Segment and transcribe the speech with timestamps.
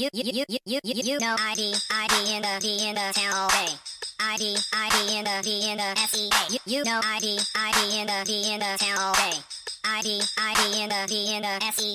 [0.00, 3.12] you, you, you, you, you, you, you know ID, ID in the D in the
[3.12, 3.68] town all day.
[4.18, 6.30] ID, ID in the D in the SEA.
[6.48, 9.36] You, you know ID, ID in the D in the town all day.
[9.84, 11.94] ID, ID in the D in the SEA.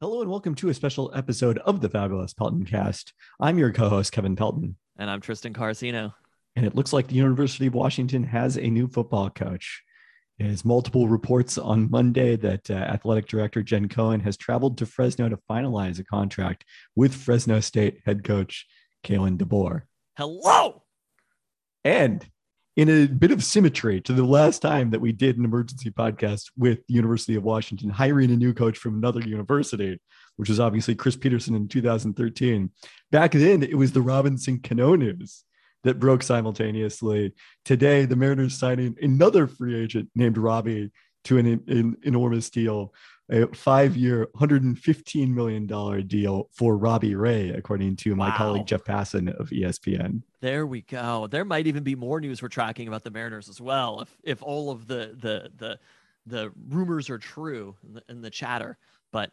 [0.00, 3.12] Hello and welcome to a special episode of the Fabulous Pelton Cast.
[3.40, 6.14] I'm your co-host Kevin Pelton, And I'm Tristan Carcino.
[6.54, 9.82] and it looks like the University of Washington has a new football coach.
[10.40, 15.28] There's multiple reports on Monday that uh, athletic director Jen Cohen has traveled to Fresno
[15.28, 16.64] to finalize a contract
[16.96, 18.66] with Fresno State head coach
[19.04, 19.82] Kalen DeBoer.
[20.16, 20.82] Hello.
[21.84, 22.26] And
[22.74, 26.46] in a bit of symmetry to the last time that we did an emergency podcast
[26.56, 30.00] with the University of Washington, hiring a new coach from another university,
[30.36, 32.70] which was obviously Chris Petersen in 2013.
[33.10, 35.44] Back then, it was the Robinson Cano news
[35.84, 37.32] that broke simultaneously.
[37.64, 40.90] Today, the Mariners signing another free agent named Robbie
[41.24, 42.94] to an, an enormous deal,
[43.30, 45.66] a five-year, $115 million
[46.06, 48.36] deal for Robbie Ray, according to my Wow.
[48.36, 50.22] colleague Jeff Passan of ESPN.
[50.40, 51.26] There we go.
[51.26, 54.42] There might even be more news we're tracking about the Mariners as well, if if
[54.42, 55.78] all of the the the
[56.26, 58.78] the rumors are true and the, and the chatter.
[59.12, 59.32] But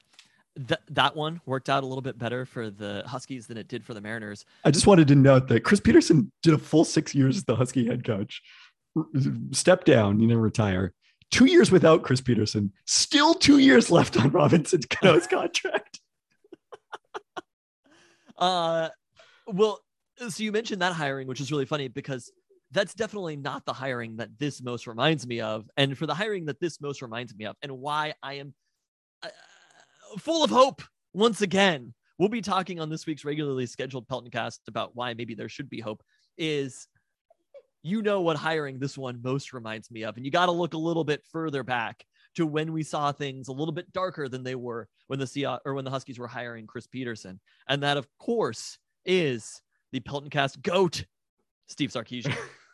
[0.67, 3.86] th- that one worked out a little bit better for the Huskies than it did
[3.86, 4.45] for the Mariners.
[4.66, 7.55] I just wanted to note that Chris Petersen did a full six years as the
[7.55, 8.41] Husky head coach,
[8.95, 9.05] r-
[9.52, 10.94] stepped down, you know, retire.
[11.30, 16.00] Two years without Chris Petersen, still two years left on Robinson Cano's contract.
[18.39, 18.89] Uh,
[19.47, 19.80] well,
[20.30, 22.31] so you mentioned that hiring, which is really funny because
[22.69, 25.67] that's definitely not the hiring that this most reminds me of.
[25.75, 28.53] And for the hiring that this most reminds me of, and why I am
[29.23, 29.30] uh,
[30.19, 30.81] full of hope
[31.13, 35.36] once again, we'll be talking on this week's regularly scheduled Pelton cast about why maybe
[35.36, 36.03] there should be hope.
[36.38, 36.88] Is
[37.83, 40.73] you know what hiring this one most reminds me of, and you got to look
[40.73, 44.44] a little bit further back to when we saw things a little bit darker than
[44.44, 47.97] they were when the Seahawks or when the Huskies were hiring Chris Petersen, and that
[47.97, 51.05] of course is the Pelton Cast goat,
[51.67, 52.35] Steve Sarkisian.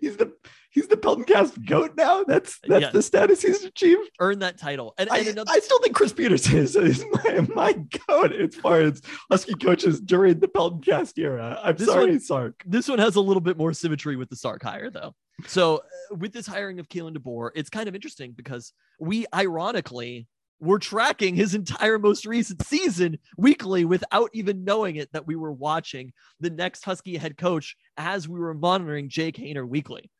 [0.00, 0.32] He's the
[0.70, 2.24] he's the Pelton Cast goat now.
[2.24, 2.90] That's that's Yeah.
[2.90, 4.10] the status he's achieved.
[4.20, 7.72] Earned that title, and, I, another, I still think Chris Petersen is, is my, my
[8.08, 9.00] goat as far as
[9.30, 11.58] Husky coaches during the Pelton Cast era.
[11.62, 12.62] I'm This sorry, one- Sark.
[12.66, 15.14] this one has a little bit more symmetry with the Sark hire, though.
[15.46, 15.78] So
[16.12, 20.26] uh, with this hiring of Kalen DeBoer, it's kind of interesting because we ironically
[20.60, 25.52] were tracking his entire most recent season weekly without even knowing it that we were
[25.52, 30.10] watching the next Husky head coach as we were monitoring Jake Haener weekly.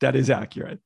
[0.00, 0.80] That is accurate.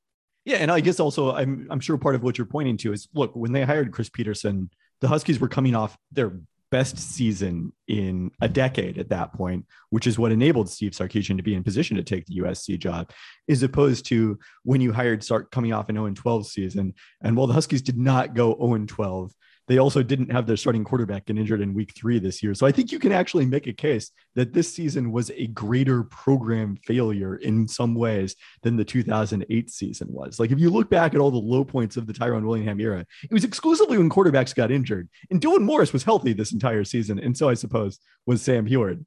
[0.45, 3.09] Yeah, and I guess also I'm I'm sure part of what you're pointing to is
[3.13, 8.31] look when they hired Chris Petersen, the Huskies were coming off their best season in
[8.41, 11.97] a decade at that point, which is what enabled Steve Sarkisian to be in position
[11.97, 13.11] to take the USC job,
[13.49, 16.95] as opposed to when you hired Sark coming off an 0 12 season.
[17.23, 19.33] And while the Huskies did not go 0 12,
[19.71, 22.55] they also didn't have their starting quarterback get injured in week three this year.
[22.55, 26.03] So I think you can actually make a case that this season was a greater
[26.03, 30.41] program failure in some ways than the 2008 season was.
[30.41, 33.07] Like if you look back at all the low points of the Tyrone Willingham era,
[33.23, 35.09] it was exclusively when quarterbacks got injured.
[35.31, 39.07] And Dylan Morris was healthy this entire season, and so I suppose was Sam Huard.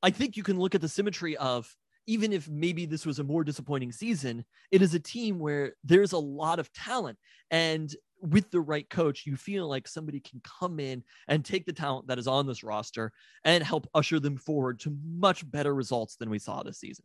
[0.00, 1.74] I think you can look at the symmetry of
[2.06, 6.12] even if maybe this was a more disappointing season, it is a team where there's
[6.12, 7.18] a lot of talent.
[7.50, 11.72] And with the right coach, you feel like somebody can come in and take the
[11.72, 13.12] talent that is on this roster
[13.44, 17.04] and help usher them forward to much better results than we saw this season.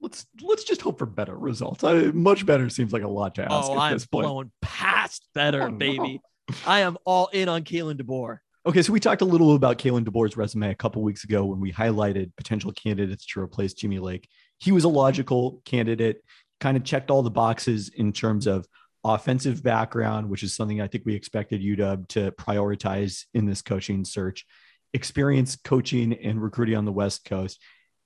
[0.00, 1.84] Let's let's just hope for better results.
[1.84, 4.26] I, much better seems like a lot to ask oh, at I'm this point.
[4.26, 5.76] blowing past better, Oh, no.
[5.76, 6.20] baby.
[6.66, 8.38] I am all in on Kalen DeBoer.
[8.66, 11.60] Okay, so we talked a little about Kalen DeBoer's resume a couple weeks ago when
[11.60, 14.28] we highlighted potential candidates to replace Jimmy Lake.
[14.58, 16.22] He was a logical candidate,
[16.60, 18.66] kind of checked all the boxes in terms of
[19.04, 24.04] offensive background, which is something I think we expected UW to prioritize in this coaching
[24.04, 24.46] search,
[24.94, 27.60] experience coaching and recruiting on the West Coast,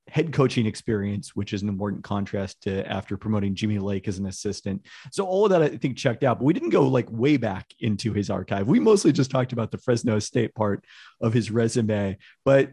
[0.09, 4.27] head coaching experience, which is an important contrast to after promoting Jimmy Lake as an
[4.27, 4.87] assistant.
[5.11, 7.67] So all of that I think checked out, but we didn't go like way back
[7.81, 8.69] into his archive.
[8.69, 10.85] We mostly just talked about the Fresno State part
[11.21, 12.71] of his resume, but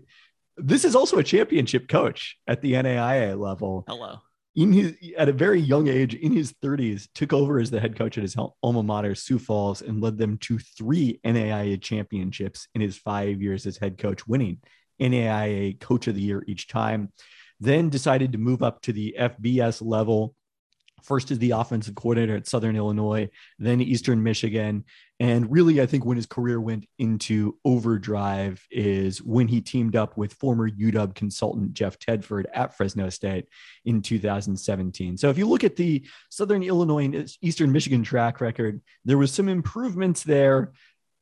[0.57, 3.83] this is also a championship coach at the NAIA level.
[3.87, 4.19] Hello.
[4.55, 7.97] In his at a very young age, in his 30s, took over as the head
[7.97, 12.81] coach at his alma mater, Sioux Falls, and led them to three NAIA championships in
[12.81, 14.59] his five years as head coach, winning
[15.01, 17.11] NAIA Coach of the Year each time.
[17.59, 20.35] Then decided to move up to the FBS level
[21.03, 23.29] first as the offensive coordinator at Southern Illinois,
[23.59, 24.85] then Eastern Michigan.
[25.23, 30.17] And really, I think when his career went into overdrive is when he teamed up
[30.17, 33.45] with former UW consultant Jeff Tedford at Fresno State
[33.85, 35.15] in 2017.
[35.15, 39.31] So if you look at the Southern Illinois and Eastern Michigan track record, there was
[39.31, 40.73] some improvements there.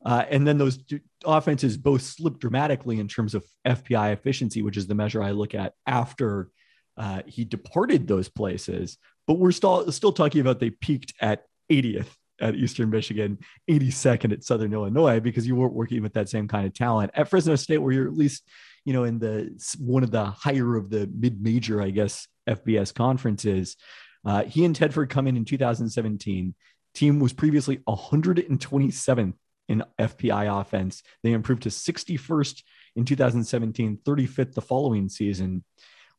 [0.03, 0.79] Uh, and then those
[1.23, 5.53] offenses both slipped dramatically in terms of FPI efficiency, which is the measure I look
[5.53, 6.49] at after
[6.97, 8.97] uh, he departed those places.
[9.27, 13.37] But we're still still talking about they peaked at 80th at Eastern Michigan,
[13.69, 17.11] 82nd at Southern Illinois because you weren't working with that same kind of talent.
[17.13, 18.43] At Fresno State, where you're at least
[18.85, 23.77] you know in the one of the higher of the mid-major, I guess, FBS conferences.
[24.25, 26.53] Uh, he and Tedford come in in 2017.
[26.93, 29.33] Team was previously 127th
[29.69, 31.01] in FPI offense.
[31.23, 32.63] They improved to 61st
[32.95, 35.63] in 2017, 35th the following season,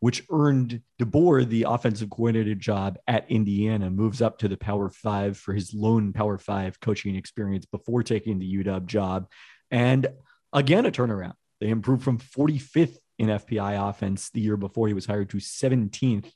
[0.02, 5.36] which earned DeBoer the offensive coordinator job at Indiana, moves up to the Power Five
[5.36, 9.28] for his lone Power Five coaching experience before taking the UW job.
[9.70, 10.08] And
[10.52, 11.34] again, a turnaround.
[11.60, 16.32] They improved from 45th in FPI offense the year before he was hired to 17th.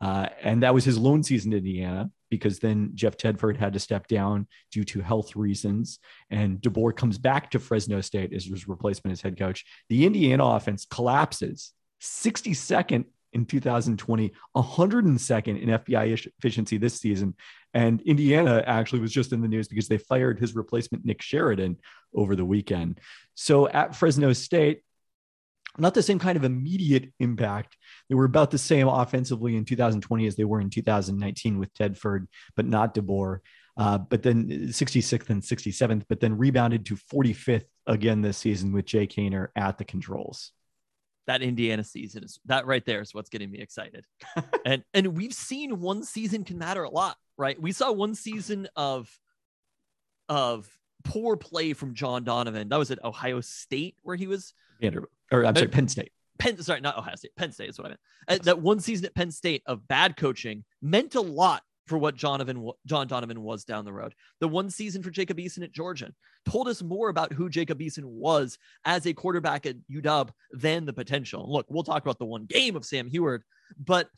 [0.00, 3.78] Uh, and that was his lone season in Indiana because then Jeff Tedford had to
[3.78, 5.98] step down due to health reasons.
[6.30, 9.66] And DeBoer comes back to Fresno State as his replacement as head coach.
[9.90, 17.34] The Indiana offense collapses 62nd in 2020, 102nd in FPI efficiency this season.
[17.72, 21.78] And Indiana actually was just in the news because they fired his replacement, Nick Sheridan,
[22.14, 23.00] over the weekend.
[23.34, 24.82] So at Fresno State,
[25.78, 27.78] not the same kind of immediate impact.
[28.08, 32.26] They were about the same offensively in 2020 as they were in 2019 with Tedford,
[32.56, 33.38] but not DeBoer.
[33.74, 38.84] Uh, but then 66th and 67th, but then rebounded to 45th again this season with
[38.84, 40.52] Jake Haener at the controls.
[41.26, 44.04] That Indiana season is that right there is what's getting me excited.
[44.66, 47.60] and and we've seen one season can matter a lot, right?
[47.60, 49.08] We saw one season of
[50.28, 50.68] of
[51.04, 52.68] poor play from John Donovan.
[52.68, 56.12] That was at Ohio State where he was Vanderbilt, or I'm sorry, Penn State.
[56.38, 57.36] Penn, sorry, not Ohio State.
[57.36, 58.00] Penn State is what I meant.
[58.28, 62.16] Uh, that one season at Penn State of bad coaching meant a lot for what
[62.16, 64.14] Donovan, John Donovan was down the road.
[64.40, 66.12] The one season for Jacob Eason at Georgia
[66.44, 70.92] told us more about who Jacob Eason was as a quarterback at UW than the
[70.92, 71.50] potential.
[71.50, 73.42] Look, we'll talk about the one game of Sam Huard,
[73.78, 74.08] but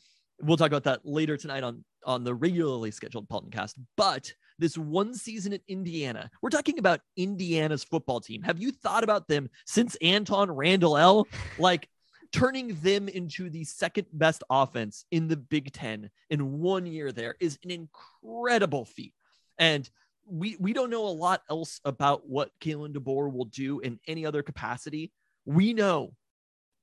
[0.41, 3.77] we'll talk about that later tonight on on the regularly scheduled Pelton cast.
[3.97, 8.43] But this one season at Indiana, we're talking about Indiana's football team.
[8.43, 11.27] Have you thought about them since Antwaan Randle El?
[11.57, 11.89] Like
[12.31, 17.35] turning them into the second best offense in the Big Ten in one year there
[17.39, 19.13] is an incredible feat.
[19.57, 19.89] And
[20.27, 24.25] we we don't know a lot else about what Kalen DeBoer will do in any
[24.25, 25.11] other capacity.
[25.45, 26.13] We know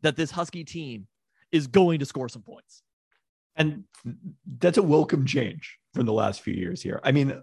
[0.03, 1.07] that this Husky team
[1.51, 2.83] is going to score some points.
[3.57, 3.85] And
[4.59, 7.01] that's a welcome change from the last few years here.
[7.05, 7.43] I mean,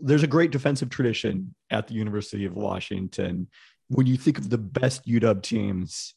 [0.00, 3.48] there's a great defensive tradition at the University of Washington.
[3.88, 6.14] When you think of the best UW teams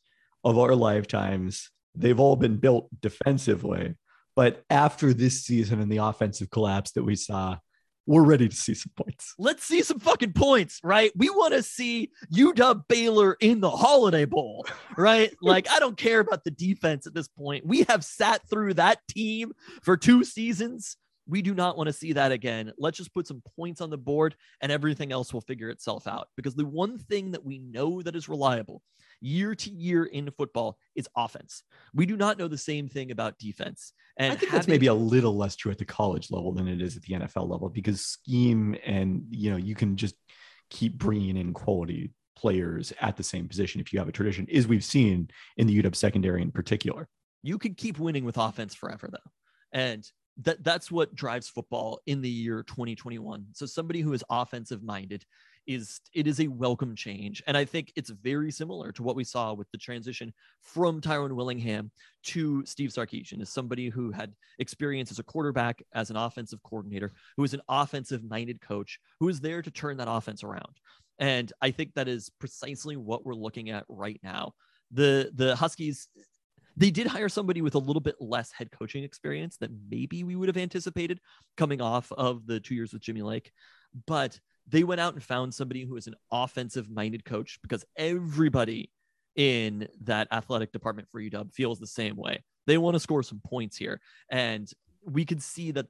[0.47, 3.95] of our lifetimes, they've all been built defensively.
[4.33, 7.57] But after this season and the offensive collapse that we saw,
[8.05, 9.33] we're ready to see some points.
[9.38, 11.11] Let's see some fucking points, right?
[11.17, 14.65] We want to see UW Baylor in the Holiday Bowl,
[14.97, 15.35] right?
[15.41, 17.65] like, I don't care about the defense at this point.
[17.65, 19.51] We have sat through that team
[19.83, 20.95] for two seasons.
[21.27, 22.71] We do not want to see that again.
[22.77, 26.29] Let's just put some points on the board and everything else will figure itself out.
[26.38, 28.81] Because the one thing that we know that is reliable
[29.21, 31.63] year to year in football is offense.
[31.93, 33.93] We do not know the same thing about defense.
[34.17, 36.67] And I think having, that's maybe a little less true at the college level than
[36.67, 40.15] it is at the NFL level because scheme and, you know, you can just
[40.69, 44.67] keep bringing in quality players at the same position if you have a tradition, as
[44.67, 47.07] we've seen in the UW secondary in particular.
[47.43, 49.31] You could keep winning with offense forever, though.
[49.71, 50.09] And
[50.43, 53.47] that that's what drives football in the year 2021.
[53.53, 55.25] So somebody who is offensive minded
[55.67, 57.43] is it is a welcome change.
[57.45, 61.36] And I think it's very similar to what we saw with the transition from Tyrone
[61.36, 61.91] Willingham
[62.24, 67.13] to Steve Sarkisian as somebody who had experience as a quarterback, as an offensive coordinator,
[67.36, 70.79] who is an offensive minded coach, who is there to turn that offense around.
[71.19, 74.53] And I think that is precisely what we're looking at right now.
[74.91, 76.07] The the Huskies
[76.77, 80.36] they did hire somebody with a little bit less head coaching experience than maybe we
[80.36, 81.19] would have anticipated
[81.57, 83.51] coming off of the two years with Jimmy Lake.
[84.05, 88.91] But they went out and found somebody who is an offensive minded coach because everybody
[89.36, 92.43] in that athletic department for UW feels the same way.
[92.65, 94.01] They want to score some points here.
[94.29, 94.69] And
[95.05, 95.86] we could see that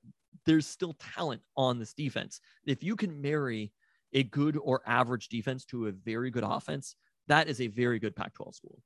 [0.45, 2.39] there's still talent on this defense.
[2.65, 3.71] If you can marry
[4.13, 6.95] a good or average defense to a very good offense,
[7.27, 8.79] that is a very good Pac 12 school.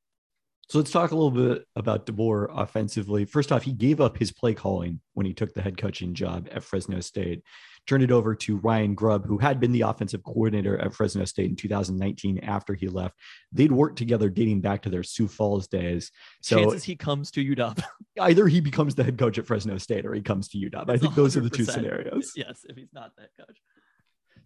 [0.70, 3.26] So let's talk a little bit about DeBoer offensively.
[3.26, 6.48] First off, he gave up his play calling when he took the head coaching job
[6.50, 7.44] at Fresno State,
[7.88, 11.50] turned it over to Ryan Grubb, who had been the offensive coordinator at Fresno State
[11.50, 13.16] in 2019 after he left.
[13.52, 16.10] They'd worked together dating back to their Sioux Falls days.
[16.42, 17.84] So Chances he comes to UW.
[18.22, 20.90] either he becomes the head coach at Fresno State or he comes to UW.
[20.90, 22.32] I think those are the two scenarios.
[22.38, 23.58] Yes, if he's not the head coach.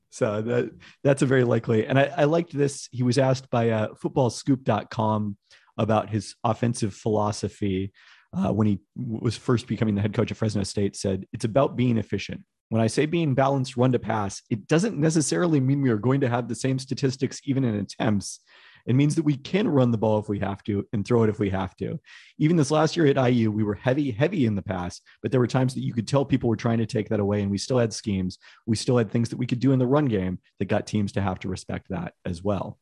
[0.09, 0.71] So that
[1.03, 1.85] that's a very likely.
[1.85, 2.87] And I, I liked this.
[2.91, 5.37] He was asked by uh, footballscoop.com
[5.77, 7.91] about his offensive philosophy
[8.35, 10.95] uh, when he was first becoming the head coach of Fresno State.
[10.95, 12.41] Said it's about being efficient.
[12.69, 16.21] When I say being balanced run to pass, it doesn't necessarily mean we are going
[16.21, 18.39] to have the same statistics even in attempts.
[18.85, 21.29] It means that we can run the ball if we have to and throw it
[21.29, 21.99] if we have to.
[22.37, 25.39] Even this last year at IU, we were heavy, heavy in the pass, but there
[25.39, 27.57] were times that you could tell people were trying to take that away, and we
[27.57, 28.37] still had schemes.
[28.67, 31.13] We still had things that we could do in the run game that got teams
[31.13, 32.77] to have to respect that as well.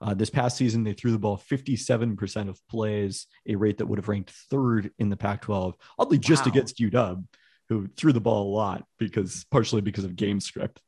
[0.00, 3.98] Uh, this past season, they threw the ball 57% of plays, a rate that would
[3.98, 6.52] have ranked third in the Pac 12, oddly just Wow.
[6.52, 7.24] against UW,
[7.68, 10.80] who threw the ball a lot because partially because of game script.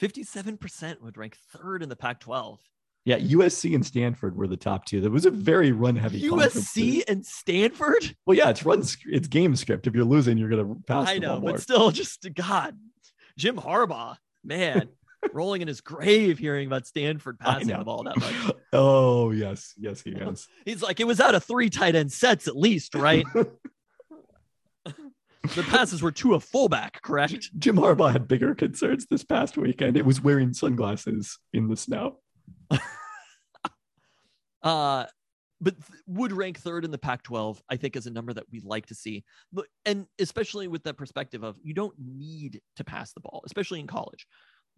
[0.00, 2.60] 57% would rank third in the Pac 12.
[3.04, 5.00] Yeah, USC and Stanford were the top two.
[5.00, 6.22] That was a very run heavy.
[6.28, 8.16] USC and Stanford?
[8.26, 8.82] Well, yeah, it's run.
[9.06, 9.86] It's game script.
[9.86, 11.08] If you're losing, you're gonna pass.
[11.08, 11.52] I the know, ball more.
[11.52, 12.76] but still, just God,
[13.38, 14.88] Jim Harbaugh, man,
[15.32, 18.34] rolling in his grave hearing about Stanford passing the ball that much.
[18.72, 20.48] Oh yes, yes, he is.
[20.64, 23.24] He's like, it was out of three tight end sets at least, right?
[24.84, 27.48] the passes were to a fullback, correct?
[27.58, 29.96] Jim Harbaugh had bigger concerns this past weekend.
[29.96, 32.18] It was wearing sunglasses in the snow.
[34.62, 35.06] Uh,
[35.60, 38.44] but th- would rank third in the Pac 12, I think, is a number that
[38.50, 39.24] we'd like to see.
[39.52, 43.80] But, and especially with that perspective of you don't need to pass the ball, especially
[43.80, 44.26] in college.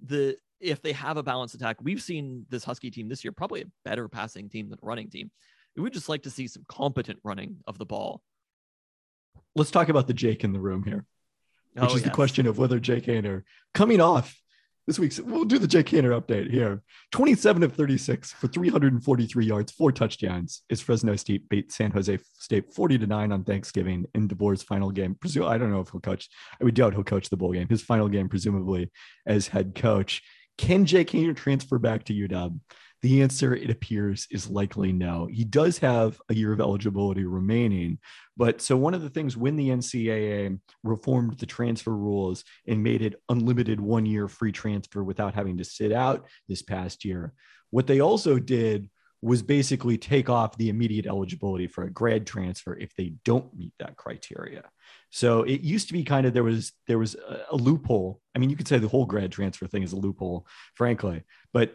[0.04, 3.62] The if they have a balanced attack, we've seen this Husky team this year probably
[3.62, 5.30] a better passing team than a running team.
[5.76, 8.22] We would just like to see some competent running of the ball.
[9.54, 11.04] Let's talk about the Jake in the room here,
[11.74, 14.36] which Oh, is the question of whether Jake Haener coming off
[14.88, 15.20] this week's.
[15.20, 16.82] We'll do the Jake Haener update here.
[17.12, 20.62] 27 of 36 for 343 yards, four touchdowns.
[20.70, 24.90] Is Fresno State beat San Jose State 40 to nine on Thanksgiving in DeBoer's final
[24.90, 25.14] game.
[25.14, 26.30] Presume I don't know if he'll coach.
[26.58, 27.68] I would doubt he'll coach the bowl game.
[27.68, 28.90] His final game, presumably
[29.26, 30.22] as head coach.
[30.56, 32.58] Can Jake Haener transfer back to UW?
[33.02, 35.26] The answer, it appears, is likely no.
[35.26, 37.98] He does have a year of eligibility remaining.
[38.36, 43.02] But so one of the things when the NCAA reformed the transfer rules and made
[43.02, 47.34] it unlimited one year free transfer without having to sit out this past year,
[47.70, 48.88] what they also did
[49.20, 53.72] was basically take off the immediate eligibility for a grad transfer if they don't meet
[53.78, 54.62] that criteria.
[55.10, 58.20] So it used to be kind of there was there was a, a loophole.
[58.34, 61.74] I mean, you could say the whole grad transfer thing is a loophole, frankly, but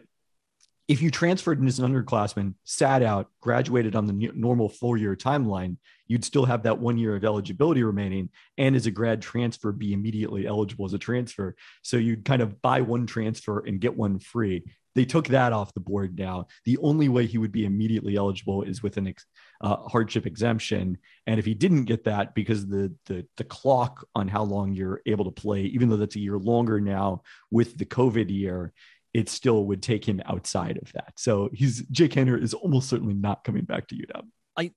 [0.86, 5.16] if you transferred in as an underclassman, sat out, graduated on the normal four year
[5.16, 5.76] timeline,
[6.06, 8.28] you'd still have that one year of eligibility remaining.
[8.58, 11.56] And as a grad transfer, be immediately eligible as a transfer.
[11.82, 14.64] So you'd kind of buy one transfer and get one free.
[14.94, 16.46] They took that off the board now.
[16.64, 19.26] The only way he would be immediately eligible is with an ex,
[19.60, 20.98] uh, hardship exemption.
[21.26, 25.00] And if he didn't get that, because the, the the clock on how long you're
[25.06, 28.72] able to play, even though that's a year longer now with the COVID year,
[29.14, 31.12] it still would take him outside of that.
[31.16, 34.26] So he's Jake Haener is almost certainly not coming back to UW.
[34.56, 34.72] I,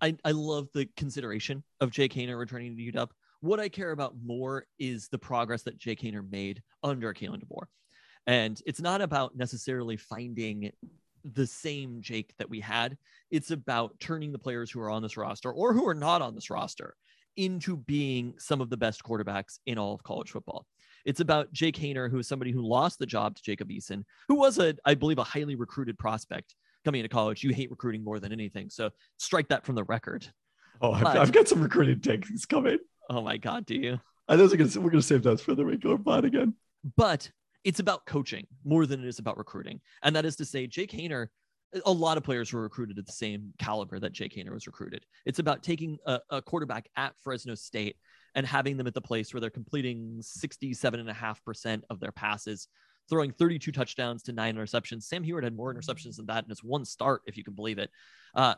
[0.00, 3.08] I I love the consideration of Jake Haener returning to UW.
[3.40, 7.66] What I care about more is the progress that Jake Haener made under Kalen DeBoer.
[8.26, 10.70] And it's not about necessarily finding
[11.24, 12.96] the same Jake that we had.
[13.30, 16.34] It's about turning the players who are on this roster or who are not on
[16.34, 16.94] this roster
[17.36, 20.66] into being some of the best quarterbacks in all of college football.
[21.04, 24.36] It's about Jake Haener, who is somebody who lost the job to Jacob Eason, who
[24.36, 26.54] was a, I believe, a highly recruited prospect
[26.84, 27.42] coming into college.
[27.42, 28.70] You hate recruiting more than anything.
[28.70, 30.26] So strike that from the record.
[30.80, 32.78] Oh, I've, But- I've got some recruiting takes coming.
[33.10, 34.00] Oh my God, do you?
[34.28, 36.54] I those are gonna we're gonna save those for the regular pod again.
[36.96, 37.30] But
[37.64, 39.80] it's about coaching more than it is about recruiting.
[40.02, 41.26] And that is to say, Jake Haener,
[41.86, 45.04] a lot of players were recruited at the same caliber that Jake Haener was recruited.
[45.24, 47.96] It's about taking a, a quarterback at Fresno State
[48.34, 52.68] and having them at the place where they're completing 67.5% of their passes,
[53.08, 55.04] throwing 32 touchdowns to nine interceptions.
[55.04, 57.78] Sam Huard had more interceptions than that in his one start, if you can believe
[57.78, 57.90] it.
[58.34, 58.54] Uh,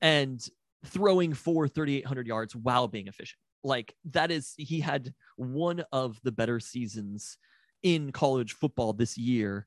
[0.00, 0.46] and
[0.86, 3.38] throwing for 3,800 yards while being efficient.
[3.64, 7.38] Like that is, he had one of the better seasons
[7.82, 9.66] in college football this year.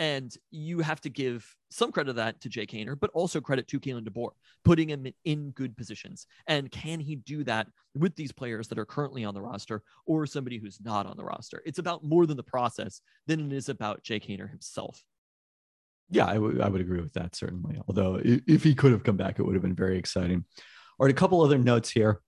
[0.00, 3.68] And you have to give some credit of that to Jake Haener, but also credit
[3.68, 4.30] to Kalen DeBoer,
[4.64, 6.26] putting him in good positions.
[6.46, 10.24] And can he do that with these players that are currently on the roster or
[10.24, 11.62] somebody who's not on the roster?
[11.66, 15.04] It's about more than the process than it is about Jake Haener himself.
[16.08, 17.78] Yeah, I would agree with that certainly.
[17.86, 20.46] Although if he could have come back, it would have been very exciting.
[20.98, 22.22] All right, a couple other notes here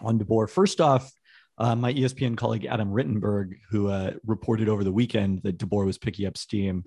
[0.00, 0.50] on DeBoer.
[0.50, 1.12] First off,
[1.58, 5.98] uh, my ESPN colleague Adam Rittenberg, who uh, reported over the weekend that DeBoer was
[5.98, 6.84] picking up steam,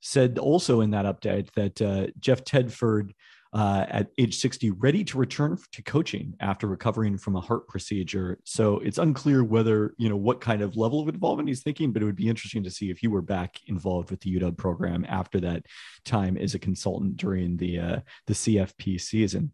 [0.00, 3.10] said also in that update that uh, Jeff Tedford
[3.52, 8.38] uh, at age 60, ready to return to coaching after recovering from a heart procedure.
[8.44, 12.00] So it's unclear whether, you know, what kind of level of involvement he's thinking, but
[12.00, 15.04] it would be interesting to see if you were back involved with the UW program
[15.08, 15.66] after that
[16.04, 19.50] time as a consultant during the, uh, the CFP season.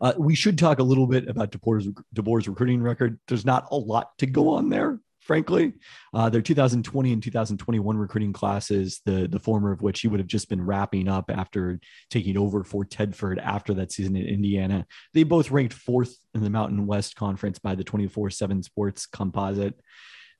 [0.00, 3.18] Uh, we should talk a little bit about DeBoer's, DeBoer's recruiting record.
[3.28, 5.72] There's not a lot to go on there frankly.
[6.12, 10.26] Uh, their 2020 and 2021 recruiting classes, the, the former of which he would have
[10.26, 11.80] just been wrapping up after
[12.10, 14.86] taking over for Tedford after that season in Indiana.
[15.14, 19.80] They both ranked fourth in the Mountain West Conference by the 24 7 Sports Composite.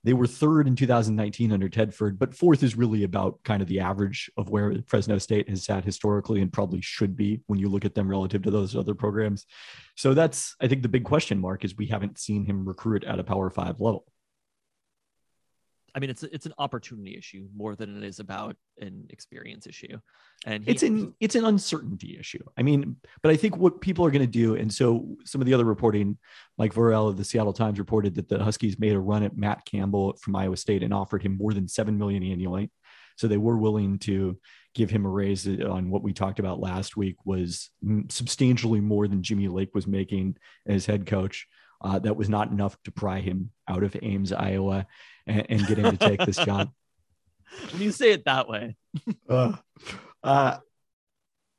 [0.04, 3.80] They were third in 2019 under Tedford, but fourth is really about kind of the
[3.80, 7.86] average of where Fresno State has sat historically and probably should be when you look
[7.86, 9.46] at them relative to those other programs.
[9.96, 13.18] So that's, I think, the big question mark is we haven't seen him recruit at
[13.18, 14.04] a Power Five level.
[15.94, 19.98] I mean, it's it's an opportunity issue more than it is about an experience issue,
[20.44, 22.42] and it's an it's an uncertainty issue.
[22.58, 25.46] I mean, but I think what people are going to do, and so some of
[25.46, 26.18] the other reporting,
[26.58, 29.64] Mike Vorel of the Seattle Times reported that the Huskies made a run at Matt
[29.66, 32.72] Campbell from Iowa State and offered him more than seven million annually,
[33.16, 34.38] so they were willing to
[34.74, 37.70] give him a raise on what we talked about last week was
[38.08, 40.36] substantially more than Jimmy Lake was making
[40.66, 41.46] as head coach.
[41.80, 44.86] Uh, that was not enough to pry him out of Ames, Iowa
[45.26, 46.70] and, and get him to take this job.
[47.70, 48.74] When you say it that way,
[49.28, 49.52] uh,
[50.24, 50.56] uh,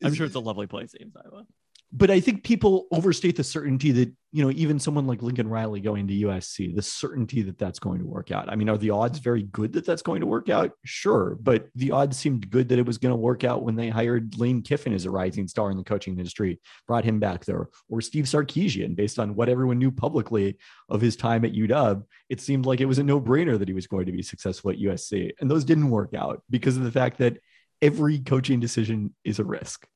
[0.03, 1.45] I'm sure it's a lovely place, Ames, Iowa
[1.91, 5.79] but I think people overstate the certainty that, you know, even someone like Lincoln Riley
[5.79, 8.49] going to USC, the certainty that that's going to work out.
[8.49, 10.71] I mean, are the odds very good that that's going to work out?
[10.83, 11.37] Sure.
[11.41, 14.37] But the odds seemed good that it was going to work out when they hired
[14.37, 18.01] Lane Kiffin as a rising star in the coaching industry, brought him back there, or
[18.01, 20.57] Steve Sarkisian, based on what everyone knew publicly
[20.89, 22.03] of his time at UW.
[22.29, 24.71] It seemed like it was a no brainer that he was going to be successful
[24.71, 25.31] at USC.
[25.39, 27.37] And those didn't work out because of the fact that
[27.81, 29.87] every coaching decision is a risk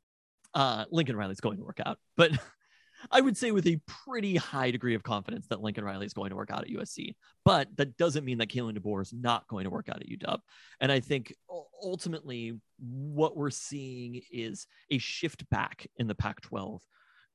[0.59, 1.97] uh, Lincoln Riley's going to work out.
[2.17, 2.31] But
[3.11, 6.31] I would say with a pretty high degree of confidence that Lincoln Riley is going
[6.31, 7.15] to work out at USC.
[7.45, 10.37] But that doesn't mean that Kalen DeBoer is not going to work out at UW.
[10.81, 11.33] And I think
[11.81, 16.81] ultimately what we're seeing is a shift back in the Pac 12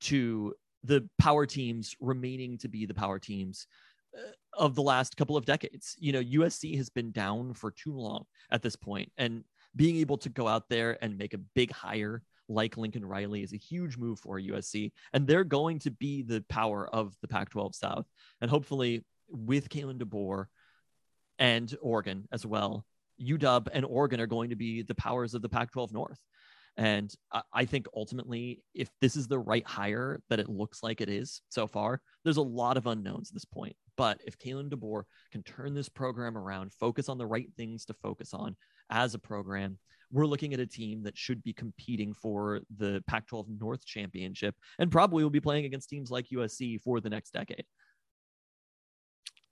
[0.02, 3.66] to the power teams remaining to be the power teams
[4.14, 5.96] uh, of the last couple of decades.
[5.98, 10.18] You know, USC has been down for too long at this point, and being able
[10.18, 13.96] to go out there and make a big hire like Lincoln Riley is a huge
[13.96, 18.07] move for USC, and they're going to be the power of the Pac 12 South.
[18.40, 20.46] And hopefully, with Kalen DeBoer
[21.38, 22.85] and Oregon as well,
[23.20, 26.18] UW and Oregon are going to be the powers of the Pac 12 North.
[26.76, 27.14] And
[27.52, 31.40] I think ultimately, if this is the right hire that it looks like it is
[31.48, 33.76] so far, there's a lot of unknowns at this point.
[33.96, 37.94] But if Kalen DeBoer can turn this program around, focus on the right things to
[37.94, 38.57] focus on
[38.90, 39.78] as a program,
[40.14, 44.55] we're looking at a team that should be competing for the Pac 12 North Championship
[44.79, 47.64] and probably will be playing against teams like USC for the next decade.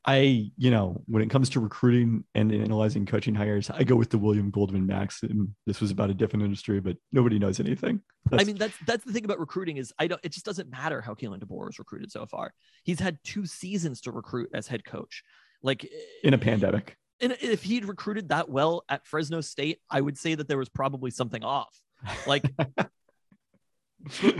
[0.04, 4.10] I, you know, when it comes to recruiting and analyzing coaching hires, I go with
[4.10, 5.54] the William Goldman maxim.
[5.66, 8.00] This was about a different industry, but nobody knows anything.
[8.28, 8.42] That's...
[8.42, 10.20] I mean, that's that's the thing about recruiting is I don't.
[10.24, 12.52] It just doesn't matter how Kalen DeBoer is recruited so far.
[12.82, 15.22] He's had two seasons to recruit as head coach,
[15.62, 15.88] like
[16.24, 20.18] in a eh, pandemic and if he'd recruited that well at Fresno State, I would
[20.18, 21.80] say that there was probably something off.
[22.26, 22.44] Like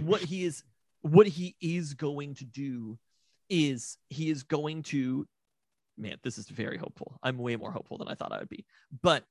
[0.03, 0.65] what he is
[1.03, 2.99] what he is going to do
[3.49, 5.27] is he is going to
[5.99, 7.19] man, this is very hopeful.
[7.23, 8.65] I'm way more hopeful than I thought I would be.
[9.03, 9.25] But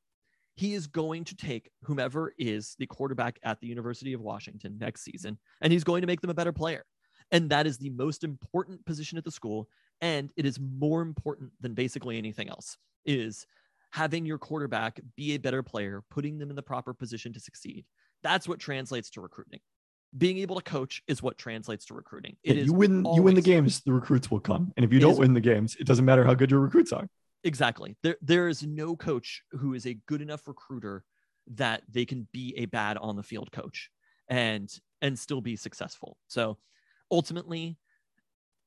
[0.56, 5.04] he is going to take whomever is the quarterback at the University of Washington next
[5.04, 6.84] season and he's going to make them a better player.
[7.32, 9.70] And that is the most important position at the school.
[10.02, 13.46] And it is more important than basically anything else is
[13.92, 17.86] having your quarterback be a better player, putting them in the proper position to succeed.
[18.24, 19.60] That's what translates to recruiting.
[20.18, 22.36] Being able to coach is what translates to recruiting.
[22.44, 24.74] It yeah, you win always, you win the games, the recruits will come.
[24.76, 26.92] And if you don't is, win the games, it doesn't matter how good your recruits
[26.92, 27.08] are.
[27.44, 27.96] Exactly.
[28.04, 31.04] There there is no coach who is a good enough recruiter
[31.56, 33.90] that they can be a bad on the field coach
[34.28, 36.18] and and still be successful.
[36.28, 36.58] So
[37.10, 37.78] ultimately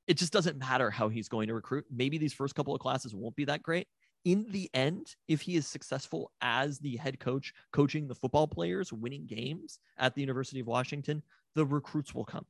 [0.07, 1.85] it just doesn't matter how he's going to recruit.
[1.91, 3.87] Maybe these first couple of classes won't be that great
[4.25, 8.93] in the end, if he is successful as the head coach, coaching the football players,
[8.93, 11.23] winning games at the University of Washington,
[11.55, 12.47] the recruits will come.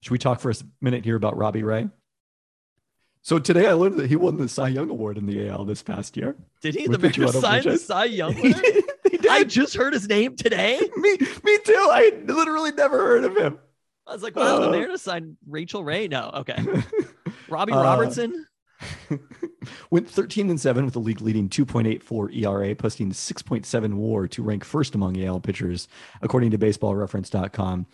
[0.00, 1.88] Should we talk for a minute here about Robbie Ray?
[3.22, 5.82] So today I learned that he won the Cy Young Award in the AL this
[5.82, 6.36] past year.
[6.62, 6.86] Did he?
[6.86, 8.84] The man signed the Cy Young Award?
[9.28, 10.78] I just heard his name today.
[10.96, 11.88] me, me too.
[11.90, 13.58] I literally never heard of him.
[14.06, 16.08] I was like, wow, uh, the Mariners signed Rachel Ray.
[16.08, 16.64] No, okay.
[17.48, 18.46] Robbie uh, Robertson.
[19.90, 24.64] Went 13 and 7 with the league leading 2.84 ERA, posting 6.7 WAR to rank
[24.64, 25.88] first among AL pitchers,
[26.22, 27.86] according to BaseballReference.com.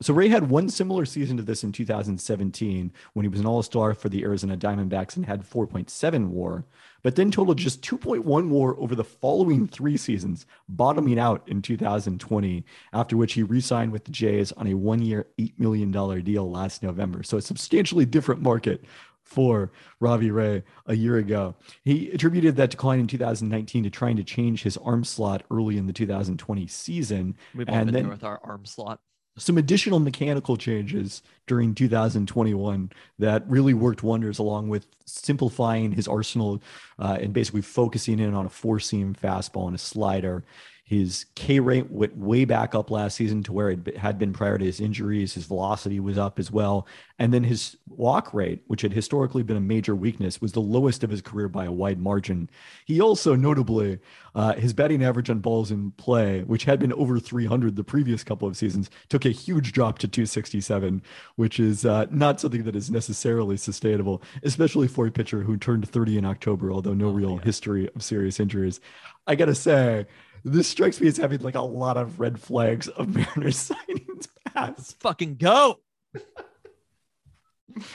[0.00, 3.94] So Ray had one similar season to this in 2017 when he was an All-Star
[3.94, 6.64] for the Arizona Diamondbacks and had 4.7 WAR,
[7.02, 12.64] but then totaled just 2.1 WAR over the following three seasons, bottoming out in 2020.
[12.92, 16.80] After which he re-signed with the Jays on a one-year, eight million dollar deal last
[16.80, 17.24] November.
[17.24, 18.84] So a substantially different market
[19.24, 21.56] for Robbie Ray a year ago.
[21.82, 25.86] He attributed that decline in 2019 to trying to change his arm slot early in
[25.88, 27.36] the 2020 season.
[27.52, 29.00] We've all And been then- there with our arm slot.
[29.38, 36.60] Some additional mechanical changes during 2021 that really worked wonders along with simplifying his arsenal
[36.98, 40.44] uh, and basically focusing in on a four seam fastball and a slider
[40.88, 44.56] his K rate went way back up last season to where it had been prior
[44.56, 45.34] to his injuries.
[45.34, 46.86] His velocity was up as well.
[47.18, 51.04] And then his walk rate, which had historically been a major weakness, was the lowest
[51.04, 52.48] of his career by a wide margin.
[52.86, 53.98] He also, notably,
[54.34, 58.24] uh, his batting average on balls in play, which had been over 300 the previous
[58.24, 61.02] couple of seasons, took a huge drop to 267,
[61.36, 65.86] which is uh, not something that is necessarily sustainable, especially for a pitcher who turned
[65.86, 67.42] 30 in October, although no Oh, real yeah.
[67.42, 68.80] history of serious injuries.
[69.26, 70.06] I gotta say,
[70.48, 74.92] this strikes me as having like a lot of red flags of Mariners signings Let's
[74.94, 75.80] fucking go.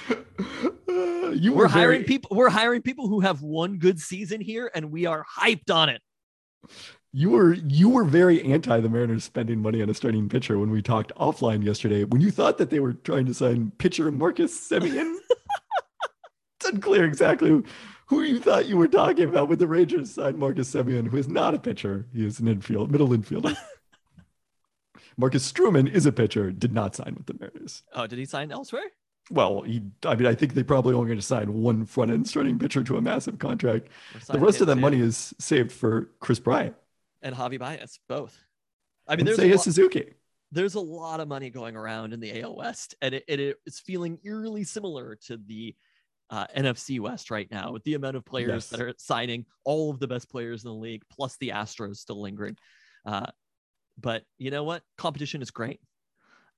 [0.10, 2.38] Uh, you We're were hiring very, people.
[2.38, 6.02] We're hiring people who have one good season here, and we are hyped on it.
[7.12, 10.70] You were you were very anti the Mariners spending money on a starting pitcher when
[10.70, 12.06] we talked offline yesterday.
[12.06, 15.16] When you thought that they were trying to sign pitcher Marcus Semien,
[16.60, 17.64] it's unclear exactly
[18.14, 21.28] who, you thought you were talking about with the Rangers signed Marcus Semien, who is
[21.28, 22.08] not a pitcher.
[22.14, 23.58] He is an infield, middle infielder.
[25.18, 26.52] Marcus Stroman is a pitcher.
[26.52, 27.84] Did not sign with the Mariners.
[27.94, 28.92] Oh, did he sign elsewhere?
[29.30, 32.28] Well, he, I mean, I think they probably only going to sign one front end
[32.28, 33.88] starting pitcher to a massive contract.
[34.28, 34.82] The rest of that too?
[34.82, 36.76] money is saved for Kris Bryant
[37.24, 38.38] and Javi Baez, both.
[39.08, 40.14] I mean, and there's a, lot, Suzuki.
[40.52, 43.80] there's a lot of money going around in the AL West, and it, it is
[43.80, 45.76] feeling eerily similar to the
[46.30, 48.70] uh, NFC West right now, with the amount of players Yes.
[48.70, 52.22] that are signing, all of the best players in the league, plus the Astros still
[52.22, 52.58] lingering.
[53.06, 53.28] Uh,
[54.00, 54.82] but you know what?
[54.98, 55.80] Competition is great.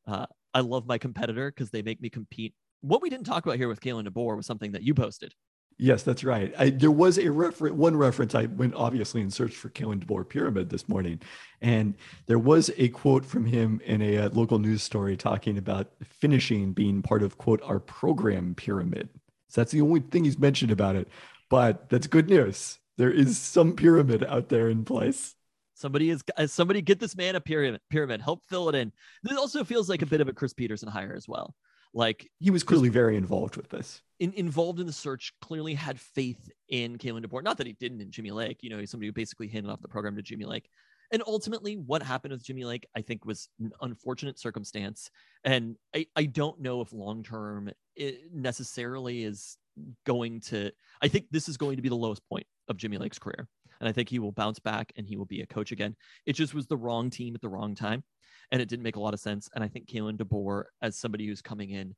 [0.08, 2.54] Uh, I love my competitor because they make me compete.
[2.82, 5.34] What we didn't talk about here with Kalen DeBoer was something that you posted.
[5.78, 6.54] Yes, that's right.
[6.58, 8.34] I, there was a reference, one reference.
[8.34, 11.20] I went obviously and searched for Kalen DeBoer pyramid this morning,
[11.60, 11.96] and
[12.28, 16.72] there was a quote from him in a uh, local news story talking about finishing
[16.72, 19.10] being part of quote our program pyramid.
[19.48, 21.08] So that's the only thing he's mentioned about it,
[21.50, 22.80] but that's good news.
[22.98, 25.36] There is some pyramid out there in place.
[25.74, 27.82] Somebody is uh, somebody get this man a pyramid.
[27.90, 28.94] Pyramid, help fill it in.
[29.24, 31.54] This also feels like a bit of a Chris Petersen hire as well.
[31.94, 34.02] Like He was clearly very involved with this.
[34.20, 37.44] in, involved in the search, clearly had faith in Kalen DeBoer.
[37.44, 38.60] Not that he didn't in Jimmy Lake.
[38.62, 40.70] You know, he's somebody who basically handed off the program to Jimmy Lake.
[41.12, 45.10] And ultimately, what happened with Jimmy Lake, I think, was an unfortunate circumstance.
[45.44, 49.58] And I, I don't know if long term it necessarily is
[50.06, 50.72] going to.
[51.02, 53.48] I think this is going to be the lowest point of Jimmy Lake's career.
[53.80, 55.96] And I think he will bounce back and he will be a coach again.
[56.26, 58.04] It just was the wrong team at the wrong time.
[58.52, 59.50] And it didn't make a lot of sense.
[59.54, 61.96] And I think Kalen DeBoer, as somebody who's coming in,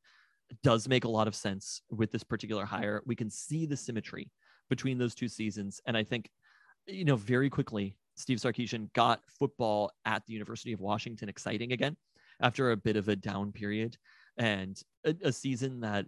[0.63, 3.01] does make a lot of sense with this particular hire.
[3.05, 4.31] We can see the symmetry
[4.69, 5.81] between those two seasons.
[5.85, 6.29] And I think,
[6.85, 11.95] you know, very quickly, Steve Sarkisian got football at the University of Washington exciting again
[12.41, 13.95] after a bit of a down period
[14.37, 16.05] and a, a season that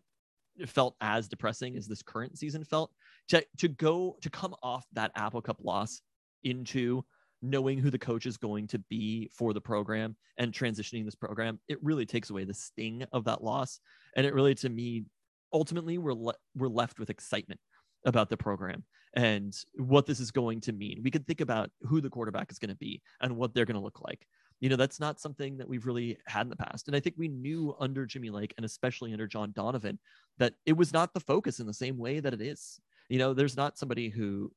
[0.68, 2.92] felt as depressing as this current season felt.
[3.30, 6.02] To, to go to come off that Apple Cup loss
[6.44, 7.04] into
[7.42, 11.60] knowing who the coach is going to be for the program and transitioning this program,
[11.68, 13.80] it really takes away the sting of that loss.
[14.16, 15.06] And it really, to me,
[15.54, 17.60] ultimately, we're le- we're left with excitement
[18.06, 18.84] about the program
[19.16, 21.02] and what this is going to mean.
[21.04, 23.76] We could think about who the quarterback is going to be and what they're going
[23.76, 24.26] to look like.
[24.60, 26.88] You know, that's not something that we've really had in the past.
[26.88, 30.00] And I think we knew under Jimmy Lake and especially under John Donovan
[30.38, 32.80] that it was not the focus in the same way that it is.
[33.08, 34.52] You know, there's not somebody who,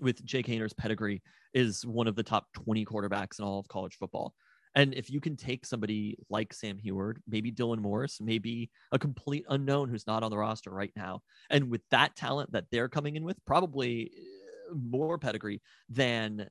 [0.00, 1.22] with Jake Haener's pedigree,
[1.54, 4.34] is one of the top 20 quarterbacks in all of college football.
[4.74, 9.44] And if you can take somebody like Sam Huard, maybe Dylan Morris, maybe a complete
[9.48, 13.16] unknown who's not on the roster right now, and with that talent that they're coming
[13.16, 14.10] in with, probably
[14.70, 16.48] uh, more pedigree than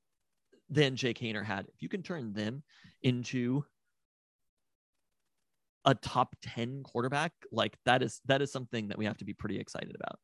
[0.70, 1.66] than Jake Haener had.
[1.68, 2.64] If you can turn them
[3.02, 3.66] into
[5.86, 9.34] a top 10 quarterback, like that is that is something that we have to be
[9.34, 10.18] pretty excited about.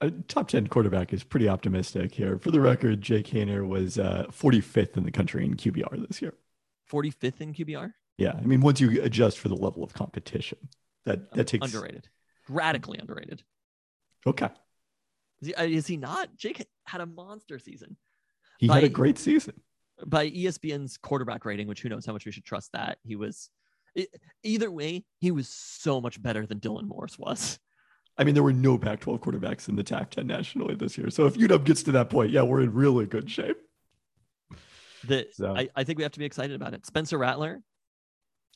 [0.00, 2.38] A top 10 quarterback is pretty optimistic here.
[2.38, 6.34] For the record, Jake Haener was uh, 45th in the country in QBR this year.
[6.92, 10.58] 45th in QBR, Yeah, I mean, once you adjust for the level of competition,
[11.04, 12.08] that that takes underrated,
[12.48, 13.42] radically underrated.
[14.26, 14.48] Okay.
[15.40, 16.36] Is he, uh, is he not?
[16.36, 17.96] Jake had a monster season
[18.58, 19.54] He had a great season.
[20.06, 22.98] by ESPN's quarterback rating, which who knows how much we should trust that.
[23.02, 23.50] He was
[23.96, 24.06] e-
[24.44, 27.58] either way, he was so much better than Dylan Morris was.
[28.18, 31.08] I mean, there were no Pac 12 quarterbacks in the TAC 10 nationally this year.
[31.10, 33.56] So if UW gets to that point, yeah, we're in really good shape.
[35.08, 36.86] That So I, I think we have to be excited about it.
[36.86, 37.60] Spencer Rattler,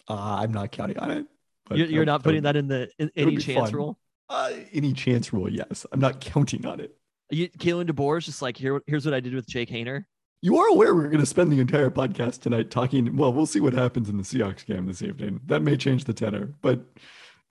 [0.08, 1.26] uh, I'm not counting on it.
[1.70, 3.76] you're, you're that- not putting that in the in, any chance fun.
[3.76, 3.98] rule.
[4.28, 5.86] Uh, any chance rule, yes.
[5.92, 6.96] I'm not counting on it.
[7.30, 8.80] You, Kalen DeBoer is just like here.
[8.86, 10.04] Here's what I did with Jake Haener.
[10.42, 13.16] You are aware we're going to spend the entire podcast tonight talking.
[13.16, 15.40] Well, we'll see what happens in the Seahawks game this evening.
[15.46, 16.80] That may change the tenor, but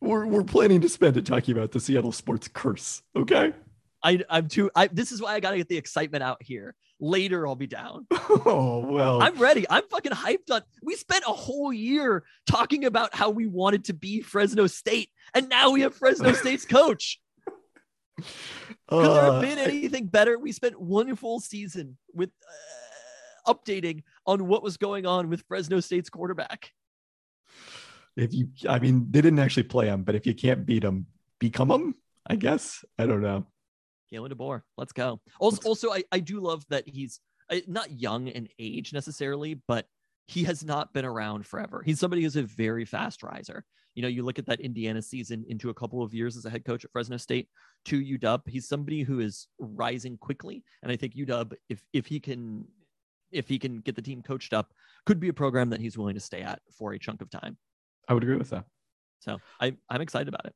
[0.02, 3.02] we're, we're planning to spend it talking about the Seattle sports curse.
[3.16, 3.54] Okay.
[4.06, 4.70] I, I'm too.
[4.76, 6.76] I, this is why I gotta get the excitement out here.
[7.00, 8.08] Later, I'll be down.
[8.48, 9.24] Oh, well.
[9.24, 9.66] I'm ready.
[9.70, 10.62] I'm fucking hyped on.
[10.84, 15.50] We spent a whole year talking about how we wanted to be Fresno State, and
[15.50, 17.20] now we have Fresno State's coach.
[18.18, 18.26] Could
[18.90, 20.38] there uh, have been anything better?
[20.38, 22.30] We spent one full season with
[23.48, 26.72] uh, updating on what was going on with Fresno State's quarterback.
[28.16, 31.08] if you, I mean, they didn't actually play him, but if you can't beat him,
[31.40, 31.96] become him,
[32.28, 32.86] I guess.
[33.00, 33.48] I don't know.
[34.12, 35.20] Kalen DeBoer, let's go.
[35.40, 37.20] Also, also, I, I do love that he's
[37.68, 39.88] not young in age necessarily, but
[40.28, 41.84] he has not been around forever.
[41.86, 43.64] He's somebody who's a very fast riser.
[43.94, 46.50] You know, you look at that Indiana season into a couple of years as a
[46.50, 47.48] head coach at Fresno State
[47.86, 48.42] to UW.
[48.48, 52.66] He's somebody who is rising quickly, and I think UW, if if he can,
[53.32, 54.74] if he can get the team coached up,
[55.06, 57.58] could be a program that he's willing to stay at for a chunk of time.
[58.10, 58.66] I would agree with that.
[59.20, 60.54] So I, I'm excited about it.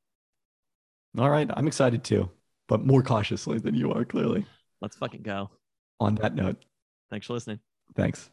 [1.18, 1.50] All right.
[1.56, 2.30] I'm excited too,
[2.70, 4.46] but more cautiously than you are, clearly.
[4.80, 5.50] Let's fucking go.
[6.00, 6.64] On that note,
[7.10, 7.60] Thanks for listening.
[7.96, 8.30] thanks.